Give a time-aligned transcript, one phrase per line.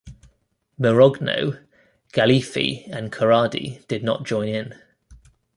[0.79, 1.63] Merogno,
[2.11, 4.73] Galifi and Corradi did not join in.